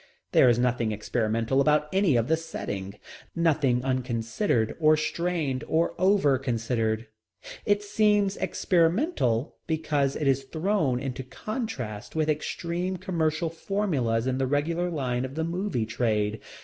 [0.31, 2.95] There is nothing experimental about any of the setting,
[3.35, 7.05] nothing unconsidered or strained or over considered.
[7.67, 14.47] It seems experimental because it is thrown into contrast with extreme commercial formulas in the
[14.47, 16.39] regular line of the "movie trade."